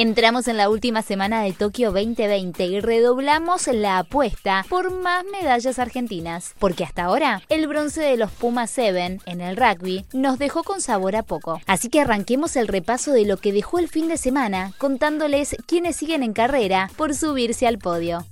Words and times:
Entramos 0.00 0.46
en 0.46 0.56
la 0.56 0.70
última 0.70 1.02
semana 1.02 1.42
de 1.42 1.52
Tokio 1.52 1.90
2020 1.90 2.66
y 2.66 2.78
redoblamos 2.78 3.66
la 3.66 3.98
apuesta 3.98 4.64
por 4.68 4.92
más 4.92 5.24
medallas 5.24 5.80
argentinas, 5.80 6.54
porque 6.60 6.84
hasta 6.84 7.02
ahora 7.02 7.42
el 7.48 7.66
bronce 7.66 8.02
de 8.02 8.16
los 8.16 8.30
Pumas 8.30 8.70
7 8.70 9.18
en 9.26 9.40
el 9.40 9.56
rugby 9.56 10.04
nos 10.12 10.38
dejó 10.38 10.62
con 10.62 10.80
sabor 10.80 11.16
a 11.16 11.24
poco. 11.24 11.60
Así 11.66 11.88
que 11.88 12.00
arranquemos 12.00 12.54
el 12.54 12.68
repaso 12.68 13.10
de 13.10 13.24
lo 13.24 13.38
que 13.38 13.52
dejó 13.52 13.80
el 13.80 13.88
fin 13.88 14.06
de 14.06 14.18
semana 14.18 14.72
contándoles 14.78 15.56
quiénes 15.66 15.96
siguen 15.96 16.22
en 16.22 16.32
carrera 16.32 16.92
por 16.96 17.16
subirse 17.16 17.66
al 17.66 17.78
podio. 17.78 18.24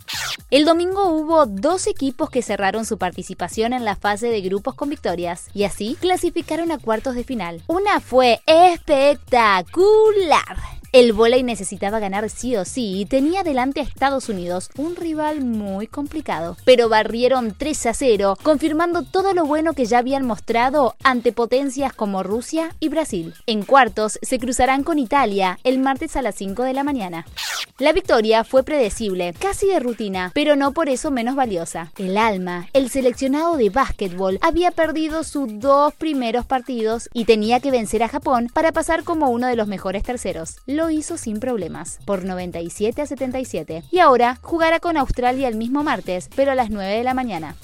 El 0.53 0.67
domingo 0.67 1.09
hubo 1.09 1.47
dos 1.47 1.89
equipos 1.89 2.31
que 2.31 2.43
cerraron 2.43 2.85
su 2.85 2.97
participación 2.97 3.73
en 3.73 3.85
la 3.85 3.97
fase 3.97 4.29
de 4.29 4.41
grupos 4.41 4.77
con 4.77 4.89
victorias 4.89 5.49
y 5.53 5.65
así 5.65 5.97
clasificaron 6.01 6.71
a 6.71 6.79
cuartos 6.79 7.17
de 7.17 7.25
final. 7.25 7.61
Una 7.67 7.99
fue 7.99 8.41
espectacular 8.47 10.76
el 10.93 11.13
volei 11.13 11.43
necesitaba 11.43 11.99
ganar 11.99 12.31
sí 12.31 12.57
o 12.57 12.65
sí 12.65 13.01
y 13.01 13.07
tenía 13.07 13.43
delante 13.43 13.81
a 13.81 13.85
Estados 13.85 14.29
Unidos, 14.29 14.71
un 14.77 14.97
rival 14.97 15.45
muy 15.45 15.87
complicado. 15.87 16.57
Pero 16.65 16.89
barrieron 16.89 17.55
3 17.57 17.87
a 17.87 17.95
0, 17.95 18.39
confirmando 18.43 19.03
todo 19.03 19.35
lo 19.35 19.45
bueno 19.47 19.73
que 19.73 19.87
ya 19.87 19.99
habían 19.99 20.27
mostrado 20.27 20.95
ante 21.03 21.33
potencias 21.33 21.93
como 21.93 22.23
Rusia 22.23 22.75
y 22.81 22.89
Brasil. 22.89 23.35
En 23.47 23.63
cuartos 23.65 24.19
se 24.23 24.39
cruzarán 24.39 24.83
con 24.83 24.99
Italia 24.99 25.59
el 25.65 25.79
martes 25.79 26.17
a 26.17 26.23
las 26.23 26.35
5 26.37 26.63
de 26.63 26.73
la 26.73 26.85
mañana. 26.85 27.27
La 27.79 27.93
victoria 27.93 28.43
fue 28.43 28.63
predecible, 28.63 29.35
casi 29.39 29.67
de 29.67 29.81
rutina, 29.81 30.31
pero 30.35 30.57
no 30.57 30.73
por 30.73 30.89
eso 30.89 31.11
menos 31.11 31.37
valiosa. 31.37 31.93
El 31.99 32.17
Alma, 32.17 32.69
el 32.73 32.89
seleccionado 32.89 33.59
de 33.59 33.69
básquetbol, 33.69 34.39
había 34.41 34.71
perdido 34.71 35.25
sus 35.25 35.59
dos 35.59 35.93
primeros 35.95 36.47
partidos 36.47 37.11
y 37.13 37.27
tenía 37.27 37.61
que 37.61 37.71
vencer 37.71 38.03
a 38.03 38.09
Japón 38.09 38.49
para 38.53 38.73
pasar 38.73 39.05
como 39.05 39.29
uno 39.29 39.47
de 39.47 39.57
los 39.57 39.69
mejores 39.69 40.05
terceros. 40.05 40.57
Lo 40.77 40.91
hizo 40.91 41.17
sin 41.17 41.41
problemas, 41.41 42.01
por 42.05 42.27
97 42.27 43.01
a 43.01 43.07
77. 43.07 43.85
Y 43.91 44.01
ahora 44.01 44.39
jugará 44.43 44.79
con 44.79 44.99
Australia 44.99 45.49
el 45.49 45.57
mismo 45.57 45.83
martes, 45.83 46.29
pero 46.37 46.53
a 46.53 46.55
las 46.55 46.69
9 46.69 46.99
de 46.99 47.03
la 47.03 47.15
mañana. 47.15 47.57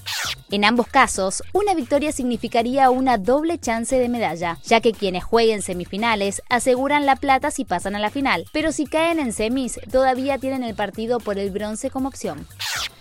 En 0.50 0.64
ambos 0.64 0.86
casos, 0.86 1.42
una 1.52 1.74
victoria 1.74 2.10
significaría 2.10 2.88
una 2.88 3.18
doble 3.18 3.58
chance 3.58 3.98
de 3.98 4.08
medalla, 4.08 4.56
ya 4.64 4.80
que 4.80 4.94
quienes 4.94 5.24
jueguen 5.24 5.60
semifinales 5.60 6.40
aseguran 6.48 7.04
la 7.04 7.16
plata 7.16 7.50
si 7.50 7.66
pasan 7.66 7.96
a 7.96 7.98
la 7.98 8.08
final, 8.08 8.46
pero 8.50 8.72
si 8.72 8.86
caen 8.86 9.18
en 9.18 9.34
semis 9.34 9.78
todavía 9.90 10.38
tienen 10.38 10.62
el 10.62 10.74
partido 10.74 11.20
por 11.20 11.38
el 11.38 11.50
bronce 11.50 11.90
como 11.90 12.08
opción. 12.08 12.46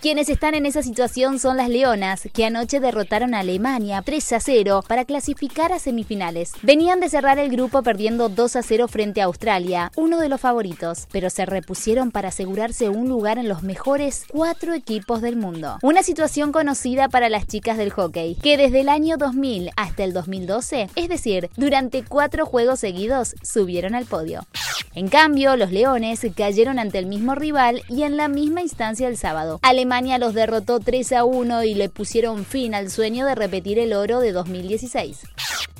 Quienes 0.02 0.28
están 0.28 0.56
en 0.56 0.66
esa 0.66 0.82
situación 0.82 1.38
son 1.38 1.58
las 1.58 1.68
Leonas, 1.68 2.28
que 2.34 2.44
anoche 2.44 2.80
derrotaron 2.80 3.34
a 3.34 3.38
Alemania 3.38 4.02
3 4.04 4.32
a 4.32 4.40
0 4.40 4.82
para 4.88 5.04
clasificar 5.04 5.70
a 5.72 5.78
semifinales. 5.78 6.54
Venían 6.62 6.98
de 6.98 7.08
cerrar 7.08 7.38
el 7.38 7.52
grupo 7.52 7.84
perdiendo 7.84 8.28
2 8.28 8.56
a 8.56 8.62
0 8.64 8.88
frente 8.88 9.22
a 9.22 9.26
Australia, 9.26 9.92
uno 9.94 10.18
de 10.18 10.28
los 10.28 10.40
favoritos, 10.40 11.06
pero 11.12 11.30
se 11.30 11.46
repusieron 11.46 12.10
para 12.10 12.30
asegurarse 12.30 12.88
un 12.88 13.08
lugar 13.08 13.38
en 13.38 13.48
los 13.48 13.62
mejores 13.62 14.24
cuatro 14.28 14.74
equipos 14.74 15.22
del 15.22 15.36
mundo. 15.36 15.78
Una 15.82 16.02
situación 16.02 16.50
conocida 16.50 17.08
para 17.08 17.28
las 17.28 17.46
chicas 17.46 17.78
del 17.78 17.92
hockey, 17.92 18.34
que 18.34 18.56
desde 18.56 18.80
el 18.80 18.88
año 18.88 19.18
2000 19.18 19.70
hasta 19.76 20.02
el 20.02 20.12
2012, 20.12 20.88
es 20.96 21.08
decir, 21.08 21.48
durante 21.56 22.02
cuatro 22.02 22.44
juegos 22.44 22.80
seguidos, 22.80 23.36
subieron 23.44 23.94
al 23.94 24.06
podio. 24.06 24.48
En 24.94 25.08
cambio, 25.08 25.56
los 25.56 25.70
Leones 25.70 26.26
cayeron 26.36 26.78
ante 26.78 26.98
el 26.98 27.06
mismo 27.06 27.34
rival 27.34 27.82
y 27.88 28.02
en 28.02 28.16
la 28.16 28.28
misma 28.28 28.60
instancia 28.60 29.08
el 29.08 29.16
sábado. 29.16 29.58
Los 30.00 30.32
derrotó 30.32 30.80
3 30.80 31.12
a 31.12 31.24
1 31.24 31.64
y 31.64 31.74
le 31.74 31.90
pusieron 31.90 32.46
fin 32.46 32.74
al 32.74 32.90
sueño 32.90 33.26
de 33.26 33.34
repetir 33.34 33.78
el 33.78 33.92
oro 33.92 34.20
de 34.20 34.32
2016. 34.32 35.20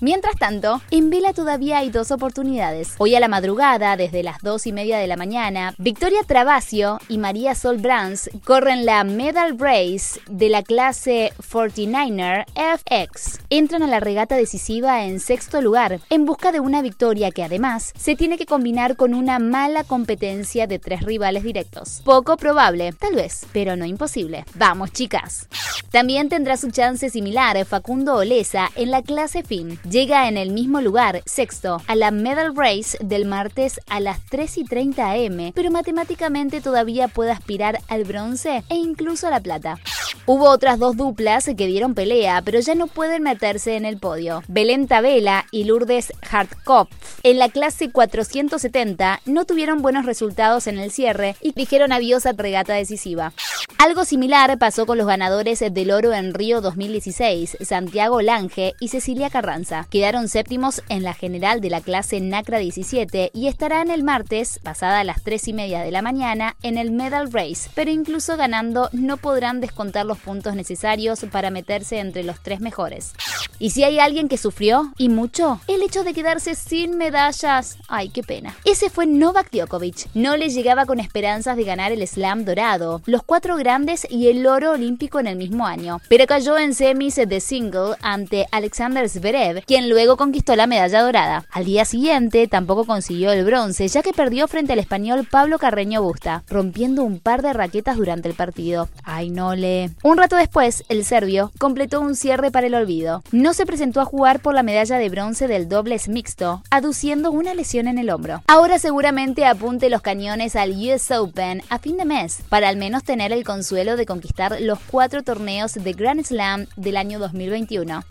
Mientras 0.02 0.34
tanto, 0.34 0.82
en 0.90 1.10
vela 1.10 1.32
todavía 1.32 1.78
hay 1.78 1.90
dos 1.90 2.10
oportunidades. 2.10 2.96
Hoy 2.98 3.14
a 3.14 3.20
la 3.20 3.28
madrugada, 3.28 3.96
desde 3.96 4.24
las 4.24 4.40
2 4.42 4.66
y 4.66 4.72
media 4.72 4.98
de 4.98 5.06
la 5.06 5.16
mañana, 5.16 5.76
Victoria 5.78 6.18
Travasio 6.26 6.98
y 7.08 7.18
María 7.18 7.54
Sol 7.54 7.78
Brands 7.78 8.28
corren 8.44 8.84
la 8.84 9.04
Medal 9.04 9.56
Race 9.56 10.20
de 10.28 10.48
la 10.48 10.64
clase 10.64 11.32
49er 11.38 12.46
FX. 12.56 13.38
Entran 13.48 13.84
a 13.84 13.86
la 13.86 14.00
regata 14.00 14.34
decisiva 14.34 15.04
en 15.04 15.20
sexto 15.20 15.62
lugar, 15.62 16.00
en 16.10 16.24
busca 16.26 16.50
de 16.50 16.58
una 16.58 16.82
victoria 16.82 17.30
que 17.30 17.44
además 17.44 17.92
se 17.96 18.16
tiene 18.16 18.38
que 18.38 18.46
combinar 18.46 18.96
con 18.96 19.14
una 19.14 19.38
mala 19.38 19.84
competencia 19.84 20.66
de 20.66 20.80
tres 20.80 21.02
rivales 21.02 21.44
directos. 21.44 22.02
Poco 22.04 22.36
probable, 22.36 22.92
tal 22.92 23.14
vez, 23.14 23.46
pero 23.52 23.76
no 23.76 23.84
imposible. 23.84 24.46
Vamos, 24.56 24.90
chicas. 24.90 25.46
También 25.92 26.28
tendrá 26.28 26.56
su 26.56 26.72
chance 26.72 27.08
similar 27.08 27.64
Facundo 27.66 28.16
Olesa 28.16 28.70
en 28.74 28.90
la 28.90 29.02
clase 29.02 29.44
FIN 29.44 29.78
llega 29.92 30.26
en 30.26 30.38
el 30.38 30.50
mismo 30.50 30.80
lugar, 30.80 31.22
sexto, 31.26 31.82
a 31.86 31.94
la 31.94 32.10
Medal 32.10 32.56
Race 32.56 32.97
del 33.00 33.26
martes 33.26 33.78
a 33.88 34.00
las 34.00 34.25
3 34.30 34.58
y 34.58 34.64
30 34.64 35.12
am, 35.12 35.53
pero 35.54 35.70
matemáticamente 35.70 36.62
todavía 36.62 37.08
puede 37.08 37.30
aspirar 37.30 37.78
al 37.88 38.04
bronce 38.04 38.64
e 38.70 38.76
incluso 38.76 39.26
a 39.26 39.31
la 39.31 39.41
plata. 39.41 39.78
Hubo 40.25 40.48
otras 40.48 40.78
dos 40.78 40.97
duplas 40.97 41.44
que 41.44 41.66
dieron 41.66 41.94
pelea, 41.94 42.41
pero 42.42 42.60
ya 42.60 42.75
no 42.75 42.86
pueden 42.86 43.22
meterse 43.22 43.76
en 43.76 43.84
el 43.84 43.98
podio. 43.98 44.42
Belén 44.48 44.86
Tabela 44.86 45.44
y 45.50 45.64
Lourdes 45.64 46.12
Hartkopf 46.31 46.91
en 47.22 47.38
la 47.38 47.50
clase 47.50 47.91
470 47.91 49.20
no 49.26 49.44
tuvieron 49.44 49.82
buenos 49.82 50.06
resultados 50.06 50.66
en 50.69 50.78
el 50.78 50.91
cierre 50.91 51.36
y 51.42 51.52
dijeron 51.52 51.92
adiós 51.92 52.25
a 52.25 52.32
regata 52.32 52.75
decisiva. 52.75 53.32
Algo 53.78 54.04
similar 54.04 54.58
pasó 54.58 54.86
con 54.86 54.97
los 54.97 55.06
ganadores 55.06 55.60
del 55.60 55.91
oro 55.91 56.12
en 56.12 56.34
Río 56.34 56.60
2016, 56.60 57.58
Santiago 57.60 58.22
Lange 58.22 58.75
y 58.81 58.88
Cecilia 58.88 59.28
Carranza. 59.28 59.81
Quedaron 59.91 60.28
séptimos 60.28 60.82
en 60.88 61.03
la 61.03 61.15
general 61.15 61.60
de 61.60 61.70
la 61.70 61.81
clase 61.81 62.20
NACRA 62.20 62.59
17 62.59 63.31
y 63.34 63.48
estarán 63.48 63.91
el 63.91 64.03
martes, 64.03 64.59
pasada 64.62 65.04
las 65.04 65.22
3 65.22 65.48
y 65.48 65.53
media 65.53 65.82
de 65.82 65.91
la 65.91 66.03
mañana, 66.03 66.56
en 66.62 66.78
el 66.78 66.91
Medal 66.91 67.32
Race, 67.32 67.70
pero 67.75 67.91
incluso 67.91 68.37
ganando 68.37 68.88
no 68.93 69.16
podrán 69.16 69.60
descontar 69.60 70.06
los 70.06 70.19
puntos 70.19 70.54
necesarios 70.54 71.25
para 71.31 71.50
meterse 71.50 71.98
entre 71.98 72.25
los 72.25 72.41
tres 72.41 72.60
mejores. 72.60 73.12
Y 73.58 73.70
si 73.70 73.84
hay 73.84 73.98
alguien 73.98 74.28
que 74.28 74.38
sufrió, 74.38 74.92
y 74.98 75.08
mucho, 75.08 75.60
el 75.68 75.82
hecho 75.82 76.04
de 76.04 76.14
quedarse 76.14 76.54
sin 76.54 76.96
medallas, 76.96 77.78
ay, 77.88 78.08
qué 78.08 78.22
pena. 78.22 78.56
Ese 78.64 78.90
fue 78.90 79.06
Novak 79.06 79.50
Djokovic. 79.50 80.08
No 80.14 80.36
le 80.36 80.48
llegaba 80.48 80.86
con 80.86 81.00
esperanzas 81.00 81.56
de 81.56 81.64
ganar 81.64 81.92
el 81.92 82.06
slam 82.06 82.44
dorado. 82.44 83.02
Los 83.06 83.22
cuatro 83.22 83.56
grandes 83.56 84.06
y 84.10 84.28
el 84.28 84.46
oro 84.46 84.72
olímpico 84.72 85.20
en 85.20 85.26
el 85.26 85.36
mismo 85.36 85.66
año, 85.66 86.00
pero 86.08 86.26
cayó 86.26 86.58
en 86.58 86.74
semis 86.74 87.16
de 87.16 87.40
single 87.40 87.96
ante 88.00 88.46
Alexander 88.50 89.08
Zverev, 89.08 89.64
quien 89.64 89.88
luego 89.88 90.16
conquistó 90.16 90.56
la 90.56 90.66
medalla 90.66 91.02
dorada. 91.02 91.44
Al 91.50 91.64
día 91.64 91.84
siguiente 91.84 92.48
tampoco 92.48 92.84
consiguió 92.84 93.32
el 93.32 93.44
bronce, 93.44 93.88
ya 93.88 94.02
que 94.02 94.12
perdió 94.12 94.48
frente 94.48 94.72
al 94.72 94.78
español 94.78 95.26
Pablo 95.30 95.58
Carreño 95.58 96.02
Busta, 96.02 96.42
rompiendo 96.48 97.04
un 97.04 97.19
par 97.19 97.42
de 97.42 97.52
raquetas 97.52 97.96
durante 97.96 98.28
el 98.28 98.34
partido. 98.34 98.88
Ay, 99.04 99.30
no 99.30 99.54
le. 99.54 99.90
Un 100.02 100.19
rato 100.19 100.36
después, 100.36 100.84
el 100.88 101.04
serbio 101.04 101.52
completó 101.58 102.00
un 102.00 102.16
cierre 102.16 102.50
para 102.50 102.66
el 102.66 102.74
olvido. 102.74 103.22
No 103.32 103.51
se 103.52 103.66
presentó 103.66 104.00
a 104.00 104.04
jugar 104.04 104.40
por 104.40 104.54
la 104.54 104.62
medalla 104.62 104.98
de 104.98 105.08
bronce 105.08 105.48
del 105.48 105.68
dobles 105.68 106.08
mixto, 106.08 106.62
aduciendo 106.70 107.30
una 107.30 107.54
lesión 107.54 107.88
en 107.88 107.98
el 107.98 108.10
hombro. 108.10 108.42
Ahora 108.46 108.78
seguramente 108.78 109.44
apunte 109.44 109.90
los 109.90 110.02
cañones 110.02 110.56
al 110.56 110.72
US 110.72 111.10
Open 111.10 111.62
a 111.68 111.78
fin 111.78 111.96
de 111.96 112.04
mes, 112.04 112.42
para 112.48 112.68
al 112.68 112.76
menos 112.76 113.04
tener 113.04 113.32
el 113.32 113.44
consuelo 113.44 113.96
de 113.96 114.06
conquistar 114.06 114.60
los 114.60 114.78
cuatro 114.80 115.22
torneos 115.22 115.74
de 115.74 115.92
Grand 115.92 116.24
Slam 116.24 116.66
del 116.76 116.96
año 116.96 117.18
2021. 117.18 118.02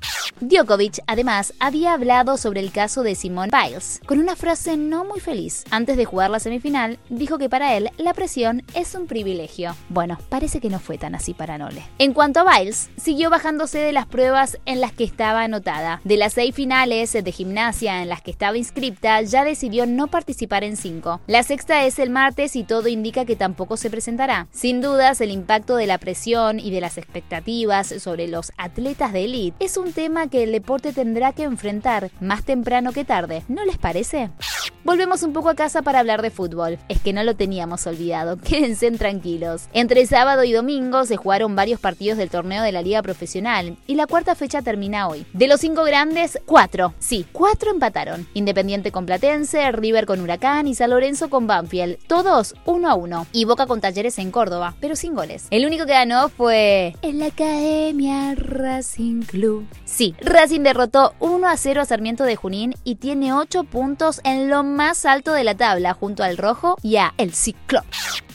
Djokovic, 0.42 1.04
además, 1.06 1.54
había 1.60 1.94
hablado 1.94 2.36
sobre 2.36 2.62
el 2.62 2.72
caso 2.72 3.04
de 3.04 3.14
Simone 3.14 3.52
Biles, 3.52 4.02
con 4.08 4.20
una 4.20 4.36
frase 4.36 4.76
no 4.76 5.06
muy 5.06 5.20
feliz. 5.20 5.64
Antes 5.70 5.98
de 5.98 6.06
jugar 6.06 6.32
la 6.32 6.40
semifinal, 6.40 6.98
dijo 7.10 7.38
que 7.38 7.50
para 7.50 7.76
él 7.76 7.92
la 7.98 8.16
presión 8.16 8.64
es 8.74 8.96
un 8.96 9.06
privilegio. 9.06 9.76
Bueno, 9.90 10.18
parece 10.30 10.60
que 10.60 10.70
no 10.70 10.80
fue 10.80 10.98
tan 10.98 11.14
así 11.14 11.36
para 11.36 11.60
Nole. 11.60 11.86
En 12.00 12.14
cuanto 12.14 12.40
a 12.40 12.58
Biles, 12.58 12.90
siguió 12.98 13.30
bajándose 13.30 13.78
de 13.78 13.92
las 13.92 14.08
pruebas 14.08 14.58
en 14.66 14.82
las 14.82 14.94
que 14.94 15.04
estaba 15.22 15.44
anotada. 15.44 16.02
De 16.04 16.18
las 16.18 16.34
seis 16.34 16.56
finales 16.56 17.14
de 17.14 17.32
gimnasia 17.32 18.02
en 18.02 18.10
las 18.10 18.24
que 18.24 18.32
estaba 18.32 18.58
inscripta, 18.58 19.22
ya 19.22 19.44
decidió 19.44 19.86
no 19.86 20.08
participar 20.08 20.64
en 20.64 20.76
cinco. 20.76 21.22
La 21.28 21.44
sexta 21.44 21.86
es 21.86 22.00
el 22.00 22.10
martes 22.10 22.56
y 22.56 22.64
todo 22.64 22.88
indica 22.88 23.26
que 23.26 23.36
tampoco 23.36 23.78
se 23.78 23.92
presentará. 23.92 24.48
Sin 24.52 24.82
dudas, 24.82 25.22
el 25.22 25.30
impacto 25.30 25.76
de 25.76 25.86
la 25.86 26.00
presión 26.00 26.60
y 26.60 26.72
de 26.72 26.82
las 26.82 26.98
expectativas 26.98 27.94
sobre 28.00 28.28
los 28.28 28.52
atletas 28.58 29.14
de 29.14 29.26
élite 29.26 29.64
es 29.64 29.78
un 29.78 29.94
tema 29.94 30.28
que 30.28 30.42
el 30.42 30.52
deporte 30.52 30.92
tendrá 30.92 31.12
tendrá 31.12 31.34
que 31.34 31.44
enfrentar 31.44 32.10
más 32.22 32.46
temprano 32.46 32.94
que 32.94 33.04
tarde, 33.04 33.44
¿no 33.50 33.66
les 33.66 33.78
parece? 33.78 34.30
Volvemos 34.84 35.24
un 35.24 35.34
poco 35.34 35.50
a 35.50 35.56
casa 35.56 35.82
para 35.82 36.00
hablar 36.00 36.22
de 36.22 36.32
fútbol. 36.32 36.80
Es 36.90 37.00
que 37.00 37.14
no 37.14 37.24
lo 37.24 37.36
teníamos 37.36 37.86
olvidado. 37.86 38.38
Quédense 38.44 38.90
tranquilos. 38.92 39.68
Entre 39.74 40.06
sábado 40.06 40.44
y 40.44 40.52
domingo 40.52 41.06
se 41.06 41.18
jugaron 41.18 41.56
varios 41.56 41.80
partidos 41.80 42.18
del 42.18 42.30
torneo 42.30 42.64
de 42.64 42.72
la 42.72 42.82
Liga 42.82 43.02
Profesional 43.02 43.78
y 43.86 43.96
la 43.96 44.08
cuarta 44.08 44.36
fecha 44.36 44.62
termina 44.62 45.08
hoy. 45.08 45.26
De 45.34 45.48
los 45.48 45.62
cinco 45.62 45.84
grandes, 45.84 46.40
cuatro. 46.46 46.94
Sí, 47.00 47.26
cuatro 47.32 47.72
empataron. 47.72 48.28
Independiente 48.34 48.92
con 48.92 49.06
Platense, 49.06 49.72
River 49.72 50.06
con 50.06 50.20
Huracán 50.20 50.68
y 50.68 50.74
San 50.74 50.90
Lorenzo 50.90 51.30
con 51.30 51.48
Banfield. 51.48 51.98
Todos 52.08 52.56
uno 52.66 52.90
a 52.90 52.96
uno. 52.96 53.28
Y 53.32 53.46
Boca 53.46 53.68
con 53.68 53.82
Talleres 53.82 54.18
en 54.18 54.32
Córdoba, 54.32 54.76
pero 54.80 54.96
sin 54.96 55.14
goles. 55.14 55.46
El 55.52 55.66
único 55.66 55.86
que 55.86 55.94
ganó 55.94 56.30
fue 56.30 56.96
en 57.02 57.20
la 57.20 57.28
Academia 57.28 58.34
Racing 58.36 59.22
Club. 59.22 59.68
Sí, 59.86 60.16
Racing 60.22 60.62
derrotó 60.62 61.14
1 61.20 61.48
a 61.48 61.56
0 61.56 61.82
a 61.82 61.86
Sarmiento 61.86 62.24
de 62.24 62.36
Junín 62.36 62.74
y 62.84 62.96
tiene 62.96 63.34
8 63.34 63.64
puntos 63.66 64.22
en 64.24 64.50
lo 64.50 64.64
más 64.76 65.06
alto 65.06 65.34
de 65.34 65.44
la 65.44 65.56
tabla 65.56 65.94
junto 65.94 66.24
al 66.24 66.38
Rojo 66.38 66.78
y 66.82 66.98
a 66.98 67.14
El 67.18 67.34
Ciclo. 67.34 67.82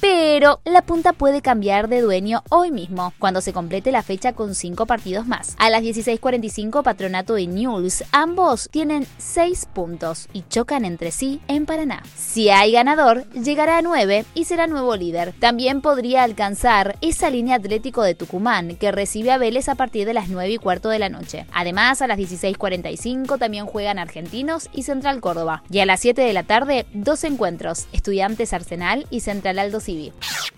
Pero 0.00 0.60
la 0.64 0.82
punta 0.82 1.12
puede 1.14 1.40
cambiar 1.40 1.88
de 1.88 2.02
dueño 2.02 2.42
hoy 2.50 2.70
mismo, 2.70 3.14
cuando 3.18 3.40
se 3.40 3.52
complete 3.52 3.90
la 3.92 4.02
fecha 4.02 4.34
con 4.34 4.54
5 4.54 4.86
partidos 4.86 5.26
más. 5.26 5.56
A 5.58 5.70
las 5.70 5.82
16.45 5.82 6.82
Patronato 6.82 7.38
y 7.38 7.46
News, 7.46 8.04
ambos 8.12 8.68
tienen 8.70 9.06
6 9.18 9.66
puntos 9.72 10.28
y 10.32 10.44
chocan 10.48 10.84
entre 10.84 11.10
sí 11.10 11.40
en 11.48 11.64
Paraná. 11.64 12.02
Si 12.14 12.50
hay 12.50 12.72
ganador, 12.72 13.24
llegará 13.30 13.78
a 13.78 13.82
9 13.82 14.26
y 14.34 14.44
será 14.44 14.66
nuevo 14.66 14.94
líder. 14.96 15.32
También 15.40 15.80
podría 15.80 16.24
alcanzar 16.24 16.96
esa 17.00 17.30
línea 17.30 17.56
Atlético 17.56 18.02
de 18.02 18.14
Tucumán, 18.14 18.76
que 18.76 18.92
recibe 18.92 19.32
a 19.32 19.38
Vélez 19.38 19.68
a 19.68 19.76
partir 19.76 20.06
de 20.06 20.14
las 20.14 20.28
9 20.28 20.52
y 20.52 20.58
cuarto 20.58 20.90
de 20.90 20.98
la 20.98 21.08
noche. 21.08 21.46
Además, 21.52 22.02
a 22.02 22.06
las 22.06 22.18
16.45 22.18 23.38
también 23.38 23.66
juegan 23.66 23.98
Argentinos 23.98 24.68
y 24.72 24.82
Central 24.82 25.20
Córdoba. 25.20 25.62
Y 25.70 25.80
a 25.80 25.86
las 25.86 26.00
7 26.00 26.20
de 26.26 26.32
la 26.32 26.42
tarde, 26.42 26.86
dos 26.92 27.24
encuentros, 27.24 27.86
Estudiantes 27.92 28.52
Arsenal 28.52 29.06
y 29.10 29.20
Central 29.20 29.58
Aldo 29.58 29.80
Civi. 29.80 30.12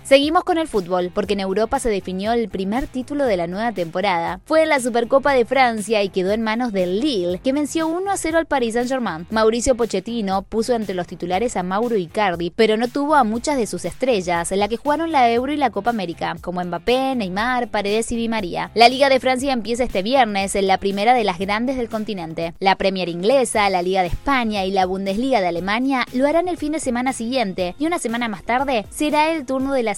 Seguimos 0.09 0.43
con 0.43 0.57
el 0.57 0.69
fútbol, 0.69 1.11
porque 1.13 1.35
en 1.35 1.41
Europa 1.41 1.79
se 1.79 1.91
definió 1.91 2.33
el 2.33 2.49
primer 2.49 2.87
título 2.87 3.27
de 3.27 3.37
la 3.37 3.47
nueva 3.47 3.73
temporada. 3.73 4.41
Fue 4.47 4.63
en 4.63 4.71
la 4.71 4.81
Supercopa 4.81 5.35
de 5.35 5.45
Francia 5.45 6.03
y 6.03 6.09
quedó 6.09 6.33
en 6.33 6.41
manos 6.41 6.73
del 6.73 6.99
Lille, 6.99 7.41
que 7.45 7.53
venció 7.53 7.87
1 7.87 8.11
a 8.11 8.17
0 8.17 8.39
al 8.39 8.47
Paris 8.47 8.73
Saint-Germain. 8.73 9.27
Mauricio 9.29 9.75
Pochettino 9.75 10.45
puso 10.45 10.73
entre 10.75 10.95
los 10.95 11.07
titulares 11.07 11.59
a 11.59 11.63
Mauro 11.63 11.95
Icardi, 11.95 12.49
pero 12.57 12.79
no 12.79 12.89
tuvo 12.89 13.17
a 13.17 13.25
muchas 13.25 13.59
de 13.59 13.67
sus 13.67 13.85
estrellas, 13.85 14.51
en 14.51 14.61
la 14.61 14.69
que 14.69 14.79
jugaron 14.79 15.13
la 15.13 15.31
Euro 15.31 15.53
y 15.53 15.59
la 15.59 15.69
Copa 15.69 15.91
América, 15.91 16.37
como 16.41 16.65
Mbappé, 16.65 17.15
Neymar, 17.15 17.69
Paredes 17.69 18.11
y 18.11 18.17
Di 18.17 18.31
María. 18.31 18.71
La 18.75 18.89
Liga 18.89 19.11
de 19.11 19.21
Francia 19.21 19.53
empieza 19.53 19.85
este 19.85 20.01
viernes, 20.01 20.55
en 20.55 20.69
la 20.69 20.79
primera 20.79 21.13
de 21.13 21.25
las 21.25 21.39
grandes 21.39 21.77
del 21.77 21.91
continente. 21.91 22.55
La 22.61 22.77
Premier 22.77 23.11
inglesa, 23.11 23.69
la 23.69 23.83
Liga 23.83 24.01
de 24.01 24.09
España 24.09 24.65
y 24.65 24.71
la 24.71 24.87
Bundesliga 24.87 25.43
de 25.43 25.49
Alemania 25.49 26.07
lo 26.15 26.27
harán 26.27 26.49
el 26.49 26.57
fin 26.57 26.73
de 26.73 26.81
semana 26.81 27.13
siguiente, 27.13 27.75
y 27.79 27.87
una 27.87 27.99
semana 27.99 28.29
más 28.29 28.43
tarde 28.43 28.87
será 28.89 29.33
el 29.33 29.45
turno 29.45 29.75
de 29.75 29.83
la 29.83 29.98